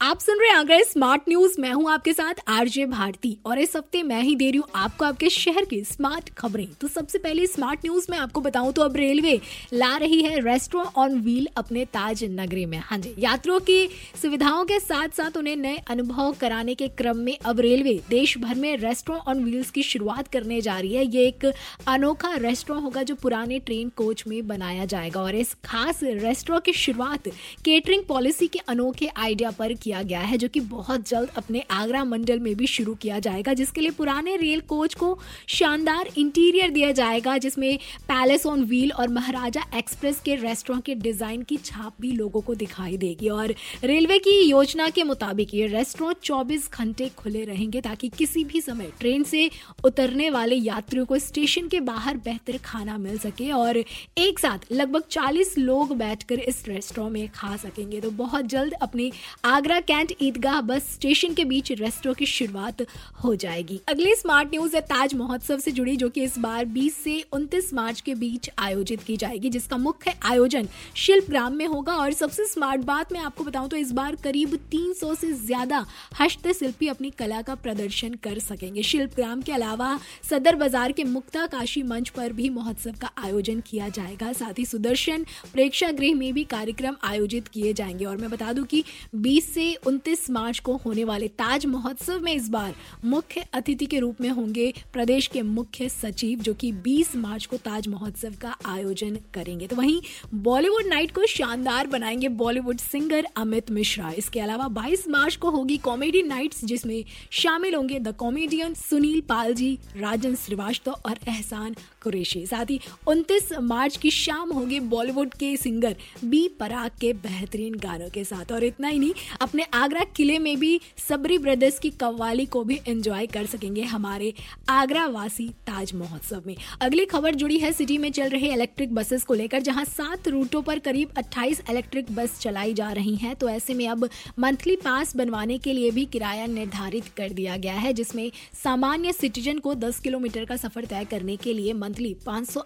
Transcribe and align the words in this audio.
आप 0.00 0.18
सुन 0.20 0.38
रहे 0.40 0.48
हैं 0.48 0.56
आगरा 0.56 0.78
स्मार्ट 0.86 1.22
न्यूज़ 1.28 1.54
मैं 1.60 1.70
हूँ 1.72 1.90
आपके 1.90 2.12
साथ 2.12 2.40
आरजे 2.48 2.84
भारती 2.86 3.36
और 3.46 3.58
इस 3.58 3.74
हफ़्ते 3.76 4.02
मैं 4.02 4.20
ही 4.22 4.34
दे 4.36 4.50
रही 4.50 4.58
हूँ 4.58 4.68
आपको 4.74 5.04
आपके 5.04 5.30
शहर 5.30 5.64
की 5.64 5.80
स्मार्ट 5.84 6.28
खबरें। 6.38 6.66
तो 6.80 6.88
सबसे 6.88 7.18
पहले 7.18 7.46
स्मार्ट 7.46 7.80
न्यूज़ 7.84 8.06
में 8.10 8.16
आपको 8.18 8.40
बताऊँ 8.40 8.72
तो 8.72 8.82
अब 8.82 8.96
रेलवे 8.96 9.40
ला 9.72 9.96
रही 9.96 10.20
है 10.22 10.38
रेस्टोरेंट 10.40 10.96
ऑन 10.96 11.18
व्हील 11.20 11.48
अपने 11.56 11.84
ताज 11.86 12.22
नगरी 12.30 12.66
में। 12.66 12.78
हाँ 12.80 12.98
जी, 12.98 13.14
यात्रियों 13.18 13.58
की 13.60 13.88
सुविधाओं 14.22 14.64
के 14.64 14.78
साथ 14.80 15.16
साथ 15.16 15.36
उन्हें 15.36 15.56
नए 15.56 15.76
अनुभव 15.90 16.32
कराने 16.40 16.74
के 16.74 16.88
क्रम 16.90 17.16
में 17.18 17.36
अब 17.38 17.60
रेलवे 17.60 17.98
देश 18.10 18.36
भर 18.38 18.54
में 18.54 18.76
रेस्टोरेंट 18.76 19.28
ऑन 19.28 19.42
व्हील्स 19.44 19.70
की 19.70 19.82
शुरुआत 19.82 20.28
करने 20.28 20.60
जा 20.60 20.78
रही 20.78 20.94
है। 20.94 21.04
ये 21.06 21.26
एक 21.26 21.46
अनोखा 21.88 22.34
रेस्टोरेंट 22.36 22.84
होगा 22.84 23.02
जो 23.02 23.14
पुराने 23.16 23.58
ट्रेन 23.58 23.88
कोच 23.96 24.24
में 24.28 24.46
बनाया 24.48 24.84
जाएगा 24.86 25.22
और 25.22 25.34
इस 25.34 25.54
खास 25.64 26.02
रेस्टोरेंट 26.04 26.64
की 26.64 26.72
शुरुआत 26.84 27.28
केटरिंग 27.64 28.04
पॉलिसी 28.08 28.46
के 28.46 28.58
अनोखे 28.68 29.10
आइडिया 29.16 29.50
पर 29.50 29.72
किया 29.74 29.86
किया 29.88 30.02
गया 30.04 30.20
है, 30.20 30.38
जो 30.38 30.48
कि 30.48 30.60
बहुत 30.68 31.08
जल्द 31.08 31.30
अपने 31.36 31.64
आगरा 31.72 32.04
मंडल 32.04 32.38
में 32.38 32.54
भी 32.56 32.66
शुरू 32.68 32.94
किया 32.94 33.18
जाएगा, 33.20 33.52
जिसके 33.54 33.80
लिए 33.80 33.90
पुराने 33.92 34.36
रेल 34.36 34.60
कोच 34.68 34.94
को 34.94 35.18
शानदार 35.48 36.08
इंटीरियर 36.18 36.70
दिया 36.70 36.90
जाएगा, 36.92 37.36
जिसमें 37.38 37.78
पैलेस 38.08 38.46
ऑन 38.46 38.64
व्हील 38.64 38.92
और 38.92 39.08
महाराजा 39.10 39.62
एक्सप्रेस 39.76 40.20
के 40.20 40.34
रेस्टोरेंट 40.36 40.84
के 40.84 40.94
डिज़ाइन 40.96 41.42
की 41.42 41.56
छाप 41.58 41.94
भी 42.00 42.10
लोगों 42.12 42.40
को 42.40 42.54
दिखाई 42.56 42.96
देगी। 42.96 43.28
और 43.30 43.54
रेलवे 43.84 44.18
की 44.18 44.38
योजना 44.40 44.88
के 44.90 45.02
मुताबिक 45.04 45.54
ये 45.54 45.66
रेस्टोरेंट 45.66 46.20
24 46.22 46.68
घंटे 46.72 47.08
खुले 47.18 47.44
रहेंगे, 47.44 47.80
ताकि 47.80 48.08
किसी 48.08 48.44
भी 48.44 48.60
समय 48.60 48.92
ट्रेन 49.00 49.22
से 49.24 49.50
उतरने 49.84 50.28
वाले 50.30 50.56
यात्रियों 50.56 51.04
को 51.06 51.18
स्टेशन 51.20 51.68
के 51.68 51.80
बाहर 51.82 52.16
बेहतर 52.24 52.58
खाना 52.64 52.98
मिल 52.98 53.18
सके 53.18 53.50
और 53.52 53.76
एक 54.18 54.38
साथ 54.38 54.72
लगभग 54.72 55.02
40 55.10 55.56
लोग 55.58 55.96
बैठकर 55.98 56.38
इस 56.40 56.62
रेस्टोरेंट 56.68 57.12
में 57.12 57.28
खा 57.34 57.56
सकेंगे। 57.56 58.00
तो 58.00 58.10
बहुत 58.18 58.44
जल्द 58.48 58.72
अपने 58.82 59.10
आगरा 59.46 59.77
कैंट 59.80 60.12
ईदगाह 60.22 60.60
बस 60.62 60.92
स्टेशन 60.92 61.34
के 61.34 61.44
बीच 61.44 61.72
रेस्टोरेंट 61.72 62.18
की 62.18 62.26
शुरुआत 62.26 62.82
हो 63.24 63.34
जाएगी। 63.36 63.80
अगली 63.88 64.14
स्मार्ट 64.14 64.50
न्यूज़ 64.50 64.76
है 64.76 64.80
ताज 64.82 65.14
महोत्सव 65.14 65.58
से 65.58 65.70
जुड़ी, 65.70 65.96
जो 65.96 66.08
कि 66.08 66.22
इस 66.22 66.38
बार 66.38 66.64
20 66.66 66.96
से 66.96 67.18
29 67.32 67.72
मार्च 67.74 68.00
के 68.00 68.14
बीच 68.14 68.50
आयोजित 68.58 69.02
की 69.02 69.16
जाएगी, 69.16 69.50
जिसका 69.50 69.76
मुख्य 69.76 70.14
आयोजन 70.24 70.68
शिल्प 70.96 71.30
ग्राम 71.30 71.54
में 71.54 71.66
होगा। 71.66 71.94
और 71.94 72.12
सबसे 72.12 72.46
स्मार्ट 72.46 72.80
बात 72.82 73.12
मैं 73.12 73.20
आपको 73.20 73.44
बताऊँ 73.44 73.68
तो 73.68 73.76
इस 73.76 73.92
बार 73.92 74.16
करीब 74.16 74.54
300 74.70 75.14
से 75.14 75.32
ज़्यादा 75.34 75.84
हस्तशिल्पी 76.20 76.88
अपनी 76.88 77.10
कला 77.10 77.40
का 77.42 77.54
प्रदर्शन 77.56 78.14
कर 78.14 78.38
सकेंगे। 78.38 78.82
शिल्प 78.82 79.14
ग्राम 79.16 79.42
के 79.42 79.52
अलावा 79.52 79.98
सदर 80.30 80.56
बाज़ार 80.56 80.92
के 80.92 81.04
मुक्ता 81.04 81.46
काशी 81.46 81.82
मंच 81.82 82.08
पर 82.08 82.32
भी 82.32 82.48
महोत्सव 82.50 82.94
का 83.00 83.10
आयोजन 83.18 83.60
किया 83.60 83.88
जाएगा। 83.90 84.32
साथ 84.32 84.58
ही 84.58 84.64
सुदर्शन 84.64 85.24
प्रेक्षागृह 85.52 86.14
में 86.14 86.32
भी 86.34 86.44
कार्यक्रम 86.46 86.96
आयोजित 87.04 87.48
किए 87.48 87.72
जाएँगे। 87.72 88.04
और 88.04 88.16
मैं 88.16 88.30
बता 88.30 88.52
दूँ 88.52 88.64
कि 88.64 88.82
20 89.16 89.52
से 89.54 89.67
29 89.74 90.30
मार्च 90.30 90.58
को 90.58 90.76
होने 90.76 91.04
वाले 91.04 91.28
ताज 91.28 91.66
महोत्सव 91.66 92.20
में 92.20 92.32
इस 92.32 92.48
बार 92.48 92.74
मुख्य 93.04 93.46
अतिथि 93.52 93.86
के 93.86 93.98
रूप 93.98 94.20
में 94.20 94.28
होंगे 94.28 94.74
प्रदेश 94.92 95.26
के 95.26 95.42
मुख्य 95.42 95.88
सचिव, 95.88 96.38
जो 96.38 96.54
कि 96.54 96.72
20 96.72 97.16
मार्च 97.16 97.46
को 97.46 97.56
ताज 97.56 97.88
महोत्सव 97.88 98.34
का 98.40 98.56
आयोजन 98.66 99.18
करेंगे। 99.34 99.66
तो 99.66 99.76
वहीं 99.76 100.00
बॉलीवुड 100.34 100.86
नाइट 100.86 101.10
को 101.10 101.26
शानदार 101.26 101.86
बनाएँगे 101.86 102.28
बॉलीवुड 102.28 102.78
सिंगर 102.78 103.26
अमित 103.36 103.70
मिश्रा। 103.70 104.10
इसके 104.10 104.40
अलावा 104.40 104.68
22 104.68 105.08
मार्च 105.08 105.36
को 105.36 105.50
होगी 105.50 105.76
कॉमेडी 105.76 106.22
नाइट्स, 106.22 106.64
जिसमें 106.64 107.04
शामिल 107.30 107.74
होंगे 107.74 107.98
द 107.98 108.14
कॉमेडियन 108.16 108.74
सुनील 108.74 109.20
पाल 109.20 109.54
जी, 109.54 109.78
राजन 109.96 110.34
श्रीवास्तव 110.34 110.92
और 110.92 111.18
एहसान 111.28 111.76
कुरेशी। 112.02 112.46
साथ 112.46 112.70
ही 112.70 112.80
29 113.06 113.52
मार्च 113.60 113.96
की 113.96 114.10
शाम 114.10 114.52
होगी 114.52 114.80
बॉलीवुड 114.80 115.28
के 115.28 115.56
सिंगर 115.56 115.96
बी 116.24 116.48
पराग 116.48 116.90
के 117.00 117.12
बेहतरीन 117.12 117.74
गानों 117.74 118.08
के 118.08 118.24
साथ। 118.24 118.52
और 118.52 118.64
इतना 118.64 118.88
ही 118.88 118.98
नहीं, 118.98 119.12
अपने 119.40 119.57
आगरा 119.72 120.04
किले 120.16 120.38
में 120.38 120.56
भी 120.60 120.80
सबरी 121.08 121.38
ब्रदर्स 121.38 121.78
की 121.78 121.90
कव्वाली 121.90 122.46
को 122.46 122.62
भी 122.64 122.80
एंजॉय 122.88 123.26
कर 123.26 123.46
सकेंगे 123.46 123.82
हमारे 123.82 124.32
आगरा 124.68 125.06
वासी 125.06 125.48
ताज 125.66 125.92
महोत्सव 125.94 126.42
में। 126.46 126.54
अगली 126.80 127.04
खबर 127.04 127.34
जुड़ी 127.34 127.58
है 127.58 127.72
सिटी 127.72 127.98
में 127.98 128.10
चल 128.12 128.28
रहे 128.28 128.52
इलेक्ट्रिक 128.52 128.94
बसेस 128.94 129.24
को 129.24 129.34
लेकर, 129.34 129.60
जहाँ 129.60 129.84
सात 129.84 130.28
रूटों 130.28 130.62
पर 130.62 130.78
करीब 130.78 131.12
28 131.16 131.62
इलेक्ट्रिक 131.70 132.12
बस 132.12 132.38
चलाई 132.40 132.74
जा 132.74 132.90
रही 132.92 133.14
हैं। 133.16 133.34
तो 133.36 133.48
ऐसे 133.48 133.74
में 133.74 133.86
अब 133.88 134.08
मंथली 134.38 134.76
पास 134.76 135.16
बनवाने 135.16 135.58
के 135.58 135.72
लिए 135.72 135.90
भी 135.90 136.04
किराया 136.04 136.46
निर्धारित 136.46 137.04
कर 137.16 137.28
दिया 137.28 137.56
गया 137.56 137.74
है, 137.74 137.92
जिसमें 137.92 138.30
सामान्य 138.64 139.12
सिटीजन 139.12 139.58
को 139.58 139.74
10 139.74 140.00
किलोमीटर 140.00 140.44
का 140.44 140.56
सफ़र 140.56 140.84
तय 140.84 141.04
करने 141.04 141.36
के 141.36 141.52
लिए 141.54 141.72
मंथली 141.72 142.14
पाँच 142.26 142.50
सौ 142.50 142.60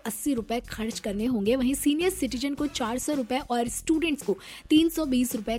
खर्च 0.68 0.98
करने 0.98 1.24
होंगे। 1.24 1.56
वहीं 1.56 1.74
सीनियर 1.74 2.10
सिटीजन 2.10 2.54
को 2.54 2.66
चार 2.66 2.98
सौ 2.98 3.14
और 3.50 3.68
स्टूडेंट्स 3.68 4.22
को 4.22 4.36
तीन 4.70 4.88
सौ 4.88 5.06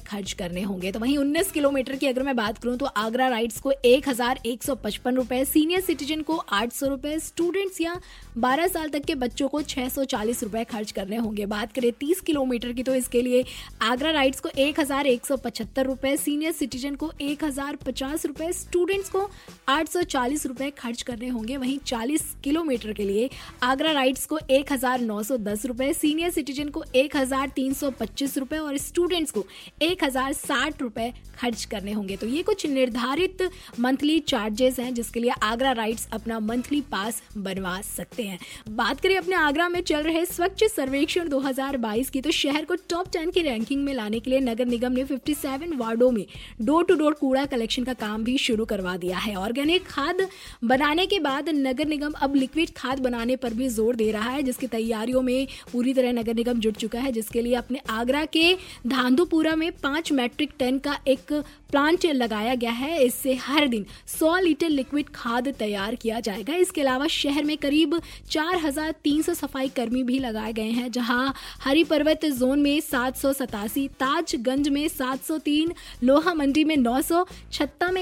खर्च 0.08 0.32
करने 0.32 0.62
होंगे। 0.62 0.92
तो 0.92 1.00
वहीं 1.00 1.18
उन्नीस 1.24 1.52
किलोमीटर 1.52 1.96
की 1.96 2.08
अगर 2.08 2.24
मैं 2.24 2.36
बात 2.36 2.58
करूँ 2.58 2.76
तो 2.78 2.86
आगरा 2.86 3.28
राइड्स 3.30 3.60
को 3.60 3.72
एक 3.86 4.08
हज़ार 4.10 4.40
एक 4.46 4.64
सौ 4.64 4.74
पचपन 4.76 5.16
रुपए, 5.16 5.44
सीनियर 5.46 5.82
सिटीजन 5.82 6.22
को 6.22 6.36
आठ 6.38 6.72
सौ 6.72 6.88
रुपए, 6.88 7.18
स्टूडेंट्स 7.20 7.80
या 7.82 7.94
बारह 8.38 8.68
साल 8.68 8.90
तक 8.90 9.06
के 9.06 9.16
बच्चों 9.16 9.48
को 9.48 9.62
छह 9.64 9.88
सौ 9.90 10.04
चालीस 10.06 10.44
रुपए 10.44 10.64
खर्च 10.64 10.92
करने 10.92 11.18
होंगे। 11.18 11.46
बात 11.46 11.72
करें 11.74 11.92
तीस 12.00 12.22
किलोमीटर 12.22 12.74
की 12.74 12.84
तो 12.84 12.96
इसके 12.96 13.22
लिए 13.22 13.44
आगरा 13.82 14.12
राइड्स 14.12 14.40
को 14.40 14.50
एक 14.58 14.80
हज़ार 14.80 15.08
एक 15.08 15.26
सौ 15.26 15.38
पचहत्तर 15.38 15.86
रुपए, 15.86 16.16
सीनियर 16.18 16.52
सिटीजन 16.52 16.96
को 16.96 17.12
एक 17.22 17.44
हज़ार 17.44 17.76
पचास 17.86 18.26
रुपए, 18.26 18.52
स्टूडेंट्स 18.54 19.10
को 19.10 19.30
आठ 19.68 19.90
सौ 19.90 20.02
चालीस 20.04 20.46
रुपए 20.46 20.70
खर्च 20.70 21.02
करने 21.02 21.28
होंगे 21.28 21.58
वहीं 21.58 21.78
चालीस 21.86 22.24
किलोमीटर 22.44 22.94
के 22.94 23.04
लिए 23.04 23.30
आगरा 23.64 23.92
राइड्स 23.92 24.26
को 24.26 24.40
एक 24.50 24.72
हज़ार 24.72 25.02
नौ 25.02 25.22
सौ 25.24 25.38
दस 25.38 25.66
रुपए, 25.66 25.92
सीनियर 25.94 26.30
सिटीजन 26.30 26.70
को 26.70 26.84
एक 26.96 27.16
हज़ार 27.18 27.52
तीन 27.56 27.74
सौ 27.74 27.92
पच्चीस 27.92 28.38
रुपए 28.38 28.58
और 28.58 28.78
स्टूडेंट्स 28.78 29.32
को 29.32 29.46
एक 29.82 30.04
हज़ार 30.04 30.34
साठ 30.34 30.82
रुपए 30.82 31.12
खर्च 31.38 31.64
करने 31.66 31.92
होंगे। 31.92 32.16
तो 32.16 32.28
ये 32.28 32.42
कुछ 32.44 32.66
निर्धारित 32.66 33.42
मंथली 33.80 34.20
चार्जेस 34.22 34.80
हैं 34.80 34.94
जिसके 34.94 35.20
लिए 35.20 35.32
आगरा 35.44 35.72
राइड्स 35.72 36.08
अपना 36.14 36.40
मंथली 36.42 36.82
पास 36.92 37.22
बनवा 37.38 37.80
सकते 37.84 38.24
हैं। 38.24 38.40
बात 38.72 39.00
करें 39.00 39.16
अपने 39.18 39.36
आगरा 39.36 39.70
में 39.70 39.82
चल 39.84 40.04
रहे 40.04 40.26
स्वच्छ 40.26 40.64
सर्वेक्षण 40.66 41.30
2022 41.30 42.10
की 42.10 42.22
तो 42.22 42.32
शहर 42.34 42.66
को 42.66 42.76
टॉप 42.90 43.12
टेन 43.14 43.32
की 43.32 43.42
रैंकिंग 43.42 43.84
में 43.84 43.94
लाने 43.94 44.20
के 44.20 44.32
लिए 44.32 44.40
नगर 44.42 44.66
निगम 44.66 44.92
ने 44.92 45.06
57 45.06 45.76
वार्डो 45.78 46.12
में 46.12 46.26
डोर 46.62 46.86
टू 46.86 46.96
डोर 46.96 47.14
कूड़ा 47.14 47.46
कलेक्शन 47.48 47.84
का 47.84 47.94
काम 48.00 48.24
भी 48.24 48.38
शुरू 48.40 48.66
करवा 48.66 48.96
दिया 48.98 49.18
है 49.18 49.36
ऑर्गेनिक 49.54 49.84
खाद 49.88 50.22
बनाने 50.66 51.06
के 51.06 51.20
बाद 51.20 51.50
नगर 51.50 51.88
निगम 51.88 52.12
अब 52.22 52.36
लिक्विड 52.36 52.70
खाद 52.78 53.00
बनाने 53.00 53.36
पर 53.36 53.54
भी 53.54 53.68
ज़ोर 53.70 53.96
दे 53.96 54.10
रहा 54.12 54.30
है 54.30 54.42
जिसकी 54.44 54.68
तैयारियों 54.68 55.22
में 55.22 55.48
पूरी 55.72 55.94
तरह 55.94 56.12
नगर 56.14 56.34
निगम 56.36 56.60
जुट 56.60 56.78
चुका 56.78 57.00
है। 57.00 57.12
जिसके 57.14 57.42
लिए 57.42 57.54
अपने 57.56 57.80
आगरा 57.90 58.24
के 58.28 58.54
धांधुपुरा 58.88 59.56
में 59.56 59.72
पाँच 59.84 60.12
मैट्रिक 60.12 60.54
टन 60.60 60.78
का 60.80 60.98
एक 61.08 61.34
प्लांट 61.72 62.06
लगाया 62.06 62.56
गया 62.56 62.72
है। 62.72 63.04
इससे 63.04 63.34
हर 63.36 63.68
दिन 63.68 63.86
100 64.10 64.38
लीटर 64.40 64.70
लिक्विड 64.70 65.10
खाद 65.16 65.48
तैयार 65.60 65.96
किया 65.96 66.20
जाएगा। 66.20 66.56
इसके 66.56 66.82
अलावा 66.82 67.08
शहर 67.10 67.44
में 67.44 67.56
करीब 67.58 68.00
4,300 68.32 69.34
सफ़ाई 69.36 69.70
कर्मी 69.76 70.04
भी 70.04 70.20
लगाए 70.20 70.54
गए 70.54 70.70
हैं 70.72 70.92
जहाँ 70.92 71.34
हरी 71.62 71.84
पर्वत 71.84 72.26
जोन 72.34 72.60
में 72.62 72.80
सात 72.82 73.18
सौ 73.18 73.34
सतासी 73.34 73.88
ताजगंज 74.00 74.70
में 74.70 74.88
703 74.90 75.72
लोहा 76.04 76.34
मंडी 76.34 76.64
में 76.64 76.76
900 76.78 77.26
छत्ता 77.54 77.90
में 77.92 78.02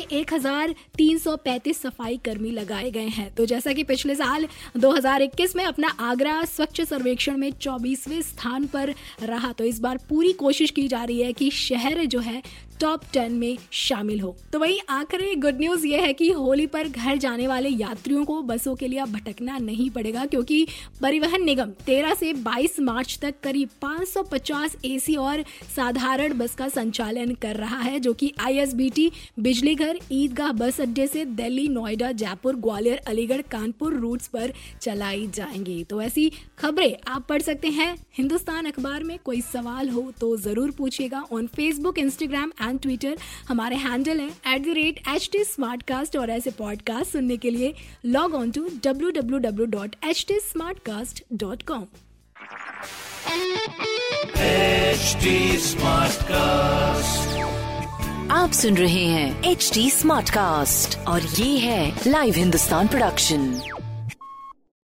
1,335 1.47 1.73
सफ़ाई 1.73 2.17
कर्मी 2.17 2.51
लगाए 2.51 2.91
गए 2.91 3.07
हैं। 3.07 3.35
तो 3.35 3.45
जैसा 3.45 3.73
कि 3.73 3.83
पिछले 3.83 4.15
साल 4.15 4.47
2021 4.77 5.55
में 5.55 5.63
अपना 5.65 5.87
आगरा 5.87 6.45
स्वच्छ 6.45 6.81
सर्वेक्षण 6.81 7.37
में 7.37 7.51
24वें 7.51 8.21
स्थान 8.21 8.67
पर 8.67 8.93
रहा 9.23 9.51
तो 9.51 9.63
इस 9.63 9.79
बार 9.79 9.97
पूरी 10.09 10.33
कोशिश 10.33 10.71
की 10.71 10.87
जा 10.87 11.03
रही 11.03 11.21
है 11.21 11.33
कि 11.33 11.51
शहर 11.51 12.05
जो 12.05 12.19
है 12.19 12.43
टॉप 12.81 13.01
टेन 13.13 13.31
में 13.31 13.57
शामिल 13.71 14.19
हो। 14.21 14.35
तो 14.53 14.59
वही 14.59 14.79
आखिरी 14.89 15.35
गुड 15.35 15.59
न्यूज़ 15.59 15.85
ये 15.87 15.99
है 16.01 16.13
कि 16.13 16.29
होली 16.31 16.65
पर 16.67 16.87
घर 16.87 17.17
जाने 17.17 17.47
वाले 17.47 17.69
यात्रियों 17.69 18.23
को 18.25 18.41
बसों 18.43 18.75
के 18.75 18.87
लिए 18.87 19.03
भटकना 19.03 19.57
नहीं 19.57 19.89
पड़ेगा, 19.89 20.25
क्योंकि 20.25 20.65
परिवहन 21.01 21.43
निगम 21.43 21.71
13 21.85 22.13
से 22.13 22.33
22 22.43 22.79
मार्च 22.79 23.17
तक 23.21 23.35
करीब 23.43 23.69
550 23.81 24.75
एसी 24.85 25.15
और 25.17 25.43
साधारण 25.75 26.33
बस 26.37 26.55
का 26.55 26.67
संचालन 26.69 27.33
कर 27.41 27.55
रहा 27.55 27.79
है, 27.79 27.99
जो 27.99 28.13
कि 28.13 28.33
आईएसबीटी 28.39 29.11
बिजली 29.39 29.75
घर 29.75 29.99
ईदगाह 30.11 30.51
बस 30.53 30.79
अड्डे 30.81 31.07
से 31.07 31.25
दिल्ली, 31.25 31.67
नोएडा, 31.69 32.11
जयपुर, 32.13 32.55
ग्वालियर, 32.57 32.97
अलीगढ़, 33.07 33.41
कानपुर 33.51 33.93
रूट्स 33.93 34.27
पर 34.27 34.53
चलाई 34.81 35.27
जाएँगी। 35.35 35.83
तो 35.83 36.01
ऐसी 36.01 36.31
खबरें 36.59 36.95
आप 37.07 37.25
पढ़ 37.29 37.41
सकते 37.41 37.67
हैं। 37.69 37.95
हिंदुस्तान 38.17 38.65
अखबार 38.65 39.03
में 39.03 39.17
कोई 39.25 39.41
सवाल 39.43 39.89
हो 39.89 40.01
तो 40.19 40.35
ज़रूर 40.39 40.71
पूछिएगा 40.71 41.23
on 41.33 41.47
Facebook 41.47 41.99
Instagram 41.99 42.51
and 42.71 42.79
Twitter 42.81 43.17
हमारे 43.47 43.75
हैंडल 43.85 44.19
है 44.19 44.29
at 44.53 44.61
the 44.61 44.75
rate 44.75 44.99
H 45.15 45.29
T 45.31 45.43
Smart 45.45 45.83
Cast 45.87 46.17
और 46.17 46.29
ऐसे 46.29 46.51
पॉडकास्ट 46.59 47.11
सुनने 47.11 47.37
के 47.37 47.49
लिए 47.51 47.73
log 48.07 48.33
on 48.35 48.51
to 48.51 48.67
W 48.83 49.09
W 49.19 49.39
W 49.49 49.65
dot 49.77 49.95
H 50.09 50.25
T 50.27 50.39
Smart 50.43 50.79
Cast 50.85 51.23
dot 51.43 51.63
com 51.71 51.85
आप 58.31 58.51
सुन 58.53 58.77
रहे 58.77 59.03
हैं 59.05 59.51
एच 59.51 59.69
टी 59.73 59.89
स्मार्ट 59.91 60.29
कास्ट 60.29 60.97
और 61.07 61.21
ये 61.39 61.57
है 61.57 61.91
लाइव 62.07 62.33
हिंदुस्तान 62.37 62.87
प्रोडक्शन 62.87 63.47